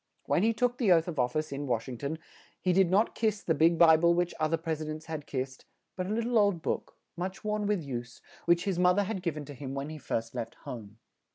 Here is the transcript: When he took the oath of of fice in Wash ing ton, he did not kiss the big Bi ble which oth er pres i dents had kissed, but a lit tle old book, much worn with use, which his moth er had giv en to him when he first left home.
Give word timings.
When 0.25 0.41
he 0.41 0.51
took 0.51 0.79
the 0.79 0.91
oath 0.91 1.07
of 1.07 1.19
of 1.19 1.31
fice 1.33 1.51
in 1.51 1.67
Wash 1.67 1.87
ing 1.87 1.99
ton, 1.99 2.17
he 2.59 2.73
did 2.73 2.89
not 2.89 3.13
kiss 3.13 3.43
the 3.43 3.53
big 3.53 3.77
Bi 3.77 3.95
ble 3.97 4.15
which 4.15 4.33
oth 4.39 4.51
er 4.51 4.57
pres 4.57 4.81
i 4.81 4.85
dents 4.85 5.05
had 5.05 5.27
kissed, 5.27 5.65
but 5.95 6.07
a 6.07 6.09
lit 6.09 6.23
tle 6.23 6.39
old 6.39 6.63
book, 6.63 6.95
much 7.15 7.43
worn 7.43 7.67
with 7.67 7.83
use, 7.83 8.19
which 8.45 8.65
his 8.65 8.79
moth 8.79 8.97
er 8.97 9.03
had 9.03 9.21
giv 9.21 9.37
en 9.37 9.45
to 9.45 9.53
him 9.53 9.75
when 9.75 9.89
he 9.91 9.99
first 9.99 10.33
left 10.33 10.55
home. 10.65 10.97